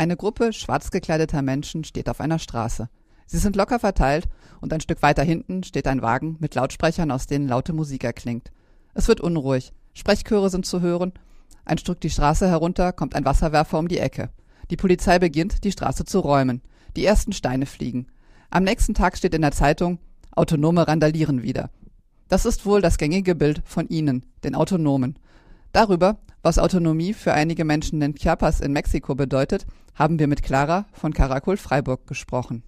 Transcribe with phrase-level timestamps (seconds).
[0.00, 2.88] Eine Gruppe schwarz gekleideter Menschen steht auf einer Straße.
[3.26, 4.30] Sie sind locker verteilt
[4.62, 8.50] und ein Stück weiter hinten steht ein Wagen mit Lautsprechern, aus denen laute Musik erklingt.
[8.94, 9.74] Es wird unruhig.
[9.92, 11.12] Sprechchöre sind zu hören.
[11.66, 14.30] Ein Stück die Straße herunter kommt ein Wasserwerfer um die Ecke.
[14.70, 16.62] Die Polizei beginnt, die Straße zu räumen.
[16.96, 18.06] Die ersten Steine fliegen.
[18.48, 19.98] Am nächsten Tag steht in der Zeitung,
[20.34, 21.68] Autonome randalieren wieder.
[22.28, 25.18] Das ist wohl das gängige Bild von ihnen, den Autonomen.
[25.72, 30.86] Darüber, was Autonomie für einige Menschen in Chiapas in Mexiko bedeutet, haben wir mit Clara
[30.92, 32.62] von Caracol Freiburg gesprochen.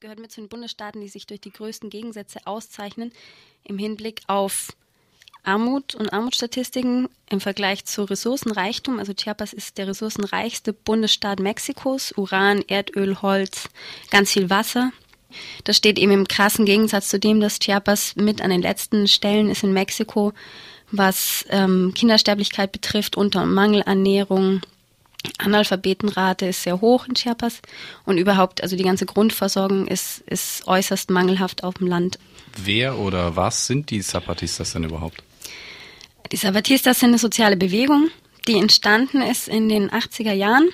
[0.00, 3.12] Gehört mit zu den Bundesstaaten, die sich durch die größten Gegensätze auszeichnen
[3.62, 4.72] im Hinblick auf
[5.44, 8.98] Armut und Armutsstatistiken im Vergleich zu Ressourcenreichtum.
[8.98, 12.12] Also Chiapas ist der ressourcenreichste Bundesstaat Mexikos.
[12.16, 13.68] Uran, Erdöl, Holz,
[14.10, 14.90] ganz viel Wasser.
[15.64, 19.50] Das steht eben im krassen Gegensatz zu dem, dass Chiapas mit an den letzten Stellen
[19.50, 20.32] ist in Mexiko,
[20.96, 24.60] was ähm, Kindersterblichkeit betrifft, Unter- und Mangelernährung.
[25.38, 27.62] Analphabetenrate ist sehr hoch in Chiapas
[28.04, 32.18] und überhaupt, also die ganze Grundversorgung ist, ist äußerst mangelhaft auf dem Land.
[32.62, 35.22] Wer oder was sind die Zapatistas denn überhaupt?
[36.30, 38.10] Die Zapatistas sind eine soziale Bewegung,
[38.46, 40.68] die entstanden ist in den 80er Jahren.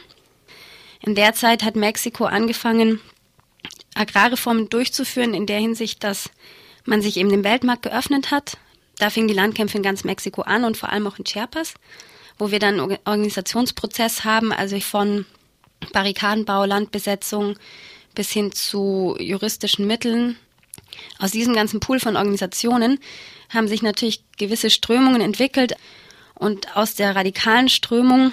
[1.00, 3.00] In der Zeit hat Mexiko angefangen,
[3.94, 6.30] Agrarreformen durchzuführen, in der Hinsicht, dass
[6.84, 8.58] man sich eben dem Weltmarkt geöffnet hat.
[9.00, 11.72] Da fingen die Landkämpfe in ganz Mexiko an und vor allem auch in Chiapas,
[12.38, 15.24] wo wir dann einen Organisationsprozess haben, also von
[15.94, 17.56] Barrikadenbau, Landbesetzung
[18.14, 20.36] bis hin zu juristischen Mitteln.
[21.18, 22.98] Aus diesem ganzen Pool von Organisationen
[23.48, 25.76] haben sich natürlich gewisse Strömungen entwickelt
[26.34, 28.32] und aus der radikalen Strömung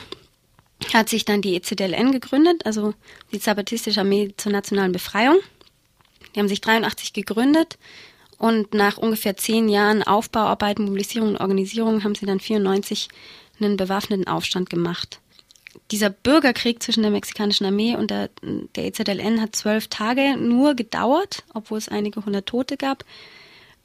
[0.94, 2.94] hat sich dann die ECDLN gegründet, also
[3.32, 5.38] die Zapatistische Armee zur nationalen Befreiung.
[6.36, 7.78] Die haben sich 83 gegründet
[8.38, 13.10] und nach ungefähr zehn Jahren Aufbauarbeit, Mobilisierung und Organisierung haben sie dann 94
[13.60, 15.20] einen bewaffneten Aufstand gemacht.
[15.92, 18.30] Dieser Bürgerkrieg zwischen der mexikanischen Armee und der,
[18.76, 23.06] der EZLN hat zwölf Tage nur gedauert, obwohl es einige hundert Tote gab,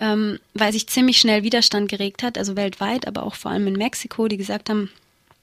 [0.01, 3.75] ähm, weil sich ziemlich schnell Widerstand geregt hat, also weltweit, aber auch vor allem in
[3.75, 4.91] Mexiko, die gesagt haben,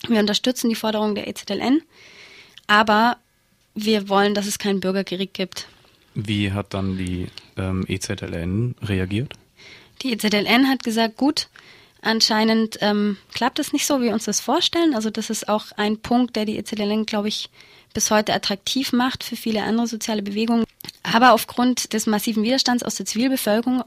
[0.07, 1.81] wir unterstützen die Forderung der EZLN,
[2.67, 3.17] aber
[3.73, 5.67] wir wollen, dass es keinen Bürgerkrieg gibt.
[6.13, 7.27] Wie hat dann die
[7.59, 9.33] ähm, EZLN reagiert?
[10.01, 11.49] Die EZLN hat gesagt, gut,
[12.01, 14.95] anscheinend ähm, klappt es nicht so, wie wir uns das vorstellen.
[14.95, 17.49] Also das ist auch ein Punkt, der die EZLN, glaube ich,
[17.93, 20.65] bis heute attraktiv macht für viele andere soziale Bewegungen.
[21.03, 23.83] Aber aufgrund des massiven Widerstands aus der Zivilbevölkerung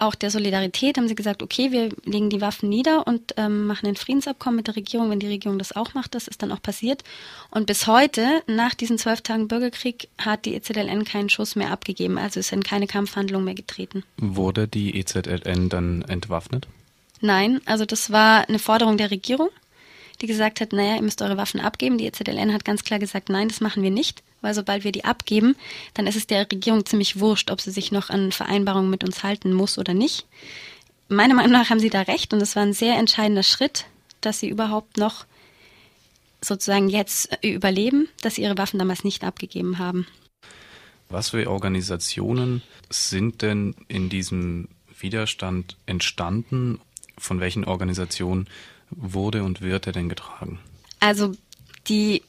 [0.00, 3.86] auch der Solidarität haben sie gesagt, okay, wir legen die Waffen nieder und ähm, machen
[3.86, 6.14] ein Friedensabkommen mit der Regierung, wenn die Regierung das auch macht.
[6.14, 7.04] Das ist dann auch passiert.
[7.50, 12.18] Und bis heute, nach diesen zwölf Tagen Bürgerkrieg, hat die EZLN keinen Schuss mehr abgegeben.
[12.18, 14.04] Also ist in keine Kampfhandlung mehr getreten.
[14.16, 16.66] Wurde die EZLN dann entwaffnet?
[17.20, 19.50] Nein, also das war eine Forderung der Regierung,
[20.20, 21.98] die gesagt hat, naja, ihr müsst eure Waffen abgeben.
[21.98, 25.04] Die EZLN hat ganz klar gesagt, nein, das machen wir nicht weil sobald wir die
[25.04, 25.56] abgeben,
[25.94, 29.22] dann ist es der Regierung ziemlich wurscht, ob sie sich noch an Vereinbarungen mit uns
[29.22, 30.26] halten muss oder nicht.
[31.08, 33.86] Meiner Meinung nach haben sie da recht und es war ein sehr entscheidender Schritt,
[34.20, 35.24] dass sie überhaupt noch
[36.42, 40.06] sozusagen jetzt überleben, dass sie ihre Waffen damals nicht abgegeben haben.
[41.08, 46.80] Was für Organisationen sind denn in diesem Widerstand entstanden?
[47.18, 48.48] Von welchen Organisationen
[48.90, 50.58] wurde und wird er denn getragen?
[51.00, 51.34] Also
[51.88, 52.22] die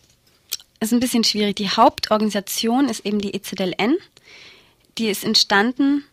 [0.80, 1.56] ist ein bisschen schwierig.
[1.58, 3.98] Die Hauptorganisation ist eben die EZLN.
[4.98, 6.04] Die ist entstanden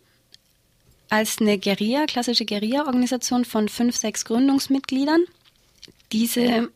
[1.10, 5.24] als eine Guerilla, klassische Guerilla-Organisation von fünf, sechs Gründungsmitgliedern.
[6.12, 6.68] Diese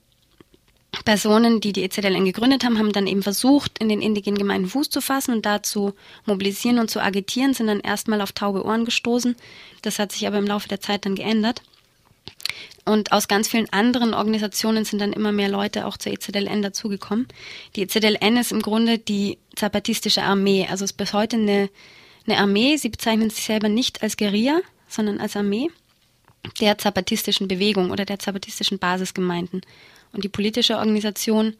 [1.04, 4.90] Personen, die die EZLN gegründet haben, haben dann eben versucht, in den indigenen Gemeinden Fuß
[4.90, 5.94] zu fassen und da zu
[6.26, 9.36] mobilisieren und zu agitieren, sind dann erstmal auf taube Ohren gestoßen.
[9.82, 11.62] Das hat sich aber im Laufe der Zeit dann geändert.
[12.84, 17.28] Und aus ganz vielen anderen Organisationen sind dann immer mehr Leute auch zur EZLN dazugekommen.
[17.76, 20.66] Die EZLN ist im Grunde die zapatistische Armee.
[20.68, 21.70] Also ist bis heute eine,
[22.26, 22.76] eine Armee.
[22.76, 25.68] Sie bezeichnen sich selber nicht als Guerilla, sondern als Armee
[26.60, 29.62] der zapatistischen Bewegung oder der zapatistischen Basisgemeinden.
[30.12, 31.54] Und die politische Organisation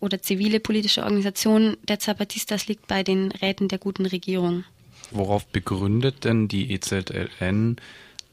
[0.00, 4.64] oder zivile politische Organisation der Zapatistas liegt bei den Räten der guten Regierung.
[5.10, 7.76] Worauf begründet denn die EZLN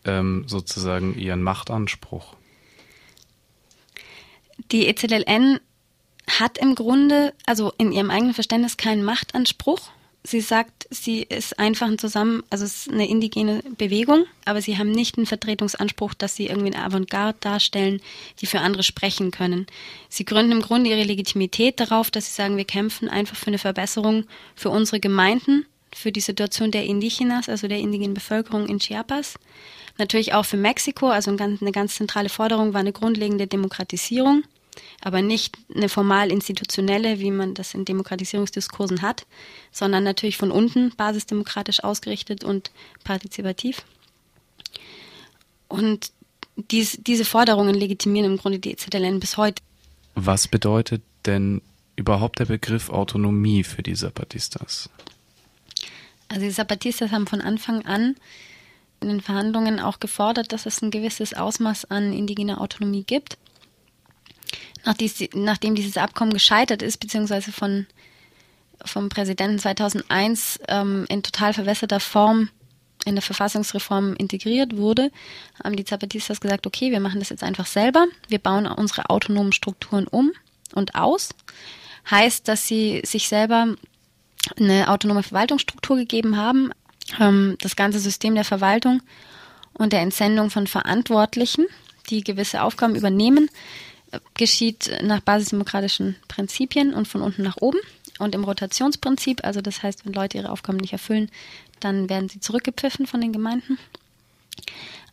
[0.06, 2.36] ähm, sozusagen ihren Machtanspruch?
[4.72, 5.60] Die EZLN
[6.30, 9.92] hat im Grunde, also in ihrem eigenen Verständnis, keinen Machtanspruch.
[10.26, 14.78] Sie sagt, sie ist einfach ein Zusammen, also es ist eine indigene Bewegung, aber sie
[14.78, 18.02] haben nicht einen Vertretungsanspruch, dass sie irgendwie eine Avantgarde darstellen,
[18.40, 19.68] die für andere sprechen können.
[20.08, 23.58] Sie gründen im Grunde ihre Legitimität darauf, dass sie sagen, wir kämpfen einfach für eine
[23.58, 24.24] Verbesserung
[24.56, 25.66] für unsere Gemeinden,
[25.96, 29.36] für die Situation der Indigenas, also der indigenen Bevölkerung in Chiapas.
[29.98, 34.44] Natürlich auch für Mexiko, also eine ganz zentrale Forderung war eine grundlegende Demokratisierung
[35.02, 39.26] aber nicht eine formal institutionelle, wie man das in Demokratisierungsdiskursen hat,
[39.72, 42.72] sondern natürlich von unten basisdemokratisch ausgerichtet und
[43.04, 43.84] partizipativ.
[45.68, 46.12] Und
[46.56, 49.62] dies, diese Forderungen legitimieren im Grunde die EZLN bis heute.
[50.16, 51.62] Was bedeutet denn
[51.96, 54.90] überhaupt der Begriff Autonomie für die Zapatistas?
[56.34, 58.16] Also die Zapatistas haben von Anfang an
[59.02, 63.38] in den Verhandlungen auch gefordert, dass es ein gewisses Ausmaß an indigener Autonomie gibt.
[65.36, 67.86] Nachdem dieses Abkommen gescheitert ist, beziehungsweise von,
[68.84, 72.50] vom Präsidenten 2001 ähm, in total verwässerter Form
[73.06, 75.12] in der Verfassungsreform integriert wurde,
[75.64, 78.08] haben die Zapatistas gesagt, okay, wir machen das jetzt einfach selber.
[78.28, 80.32] Wir bauen unsere autonomen Strukturen um
[80.74, 81.30] und aus.
[82.10, 83.76] Heißt, dass sie sich selber
[84.58, 86.72] eine autonome Verwaltungsstruktur gegeben haben,
[87.20, 89.02] ähm, das ganze System der Verwaltung
[89.74, 91.66] und der Entsendung von Verantwortlichen,
[92.10, 93.50] die gewisse Aufgaben übernehmen,
[94.12, 97.80] äh, geschieht nach basisdemokratischen Prinzipien und von unten nach oben
[98.20, 99.44] und im Rotationsprinzip.
[99.44, 101.30] Also das heißt, wenn Leute ihre Aufgaben nicht erfüllen,
[101.80, 103.78] dann werden sie zurückgepfiffen von den Gemeinden.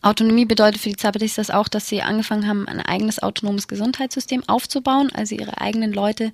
[0.02, 5.10] Autonomie bedeutet für die Zapatistas auch, dass sie angefangen haben, ein eigenes autonomes Gesundheitssystem aufzubauen,
[5.12, 6.32] also ihre eigenen Leute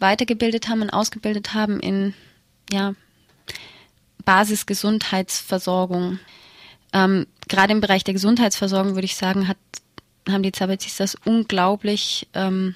[0.00, 2.14] weitergebildet haben und ausgebildet haben in
[2.72, 2.94] ja,
[4.24, 6.18] Basisgesundheitsversorgung.
[6.92, 9.58] Ähm, gerade im Bereich der Gesundheitsversorgung würde ich sagen, hat,
[10.28, 12.74] haben die Zapatistas unglaublich ähm,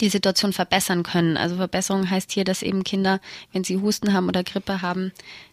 [0.00, 1.36] die Situation verbessern können.
[1.36, 3.20] Also Verbesserung heißt hier, dass eben Kinder,
[3.52, 5.12] wenn sie Husten haben oder Grippe haben,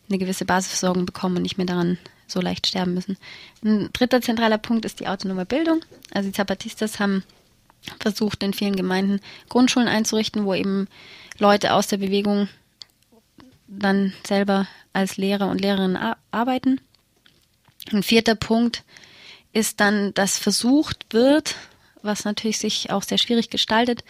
[0.10, 1.98] eine gewisse Basisversorgung bekommen und nicht mehr daran
[2.28, 3.18] so leicht sterben müssen.
[3.64, 5.82] Ein dritter zentraler Punkt ist die autonome Bildung.
[6.14, 7.24] Also die Zapatistas haben
[8.00, 9.20] versucht, in vielen Gemeinden
[9.50, 10.88] Grundschulen einzurichten, wo eben
[11.40, 12.48] Leute aus der Bewegung
[13.68, 15.98] dann selber als Lehrer und Lehrerin
[16.32, 16.82] arbeiten.
[17.92, 18.84] Ein vierter Punkt
[19.54, 21.56] ist dann, dass versucht wird,
[22.02, 24.04] was natürlich sich auch sehr schwierig gestaltet,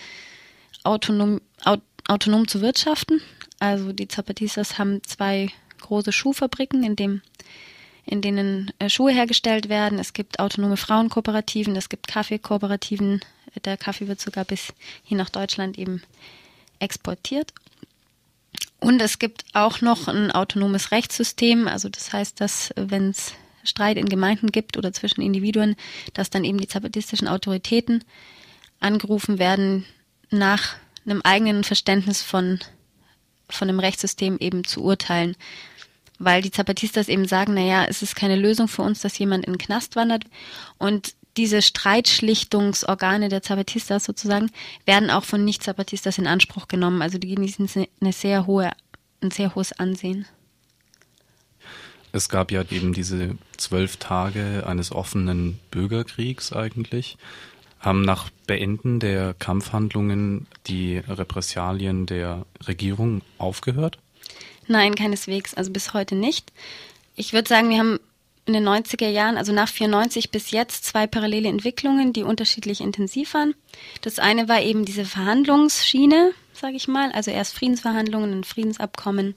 [0.84, 1.42] autonom,
[2.08, 3.22] autonom zu wirtschaften.
[3.60, 5.50] Also die Zapatistas haben zwei
[5.82, 7.22] große Schuhfabriken, in, dem,
[8.06, 10.00] in denen äh, Schuhe hergestellt werden.
[10.00, 13.22] Es gibt autonome Frauenkooperativen, es gibt Kaffeekooperativen.
[13.64, 16.02] Der Kaffee wird sogar bis hier nach Deutschland eben
[16.80, 17.54] exportiert.
[18.80, 21.68] Und es gibt auch noch ein autonomes Rechtssystem.
[21.68, 23.34] Also das heißt, dass wenn es
[23.64, 25.76] Streit in Gemeinden gibt oder zwischen Individuen,
[26.14, 28.04] dass dann eben die zapatistischen Autoritäten
[28.80, 29.86] angerufen werden,
[30.32, 30.76] nach
[31.06, 32.60] einem eigenen Verständnis von,
[33.50, 35.36] von dem Rechtssystem eben zu urteilen.
[36.18, 39.54] Weil die Zapatistas eben sagen, naja, es ist keine Lösung für uns, dass jemand in
[39.54, 40.24] den Knast wandert.
[40.78, 44.52] Und diese Streitschlichtungsorgane der Zapatistas sozusagen
[44.86, 47.02] werden auch von Nicht-Zapatistas in Anspruch genommen.
[47.02, 47.70] Also die genießen
[48.02, 48.72] eine sehr hohe,
[49.22, 50.26] ein sehr hohes Ansehen.
[52.12, 57.18] Es gab ja eben diese zwölf Tage eines offenen Bürgerkriegs eigentlich.
[57.80, 63.98] Haben nach Beenden der Kampfhandlungen die Repressalien der Regierung aufgehört?
[64.68, 65.54] Nein, keineswegs.
[65.54, 66.52] Also bis heute nicht.
[67.16, 68.00] Ich würde sagen, wir haben
[68.46, 73.34] in den 90er Jahren, also nach 94 bis jetzt, zwei parallele Entwicklungen, die unterschiedlich intensiv
[73.34, 73.54] waren.
[74.02, 79.36] Das eine war eben diese Verhandlungsschiene, sage ich mal, also erst Friedensverhandlungen, ein Friedensabkommen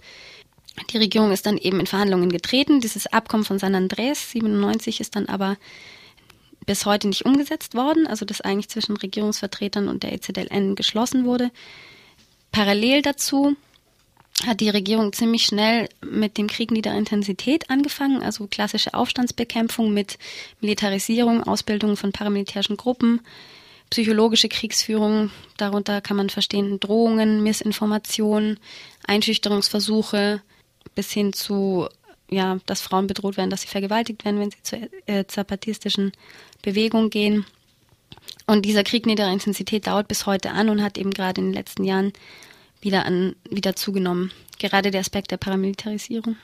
[0.90, 2.80] die Regierung ist dann eben in Verhandlungen getreten.
[2.80, 5.56] Dieses Abkommen von San Andrés 97 ist dann aber
[6.66, 11.50] bis heute nicht umgesetzt worden, also das eigentlich zwischen Regierungsvertretern und der EZLN geschlossen wurde.
[12.52, 13.56] Parallel dazu
[14.46, 20.18] hat die Regierung ziemlich schnell mit dem Krieg niederer Intensität angefangen, also klassische Aufstandsbekämpfung mit
[20.60, 23.20] Militarisierung, Ausbildung von paramilitärischen Gruppen,
[23.90, 28.58] psychologische Kriegsführung, darunter kann man verstehen Drohungen, Missinformationen,
[29.06, 30.42] Einschüchterungsversuche,
[30.94, 31.88] bis hin zu,
[32.30, 36.12] ja, dass Frauen bedroht werden, dass sie vergewaltigt werden, wenn sie zur äh, zapatistischen
[36.62, 37.44] Bewegung gehen.
[38.46, 41.54] Und dieser Krieg niederer Intensität dauert bis heute an und hat eben gerade in den
[41.54, 42.12] letzten Jahren
[42.84, 44.30] wieder an, wieder zugenommen.
[44.58, 46.36] Gerade der Aspekt der Paramilitarisierung.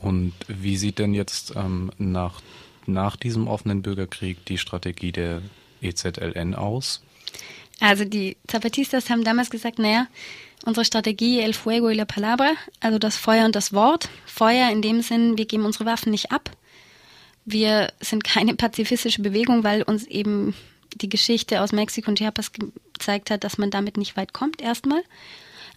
[0.00, 2.40] Und wie sieht denn jetzt ähm, nach,
[2.86, 5.42] nach diesem offenen Bürgerkrieg die Strategie der
[5.82, 7.02] EZLN aus?
[7.80, 10.06] Also die Zapatistas haben damals gesagt, naja,
[10.64, 14.08] unsere Strategie El Fuego y la Palabra, also das Feuer und das Wort.
[14.26, 16.50] Feuer in dem Sinn, wir geben unsere Waffen nicht ab.
[17.46, 20.54] Wir sind keine pazifistische Bewegung, weil uns eben
[20.94, 25.02] die Geschichte aus Mexiko und Chiapas gezeigt hat, dass man damit nicht weit kommt erstmal.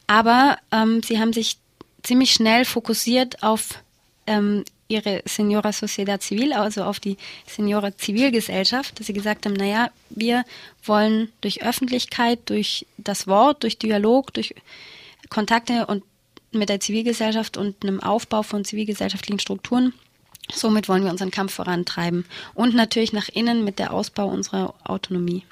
[0.08, 1.58] Aber ähm, sie haben sich
[2.04, 3.80] ziemlich schnell fokussiert auf
[4.28, 7.18] ähm, ihre Senora Sociedad Civil, also auf die
[7.48, 10.44] Senora Zivilgesellschaft, dass sie gesagt haben, naja, wir
[10.84, 14.54] wollen durch Öffentlichkeit, durch das Wort, durch Dialog, durch
[15.30, 16.04] Kontakte und
[16.52, 19.94] mit der Zivilgesellschaft und einem Aufbau von zivilgesellschaftlichen Strukturen
[20.52, 25.44] Somit wollen wir unseren Kampf vorantreiben und natürlich nach innen mit der Ausbau unserer Autonomie.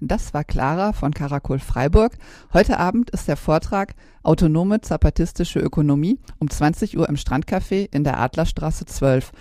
[0.00, 2.18] Das war Clara von Karakol Freiburg.
[2.52, 8.18] Heute Abend ist der Vortrag Autonome zapatistische Ökonomie um 20 Uhr im Strandcafé in der
[8.18, 9.32] Adlerstraße 12.